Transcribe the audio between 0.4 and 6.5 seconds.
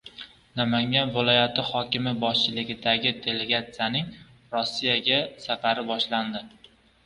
Namangan viloyati hokimi boshchiligidagi delegatsiyaning Rossiyaga safari boshlandi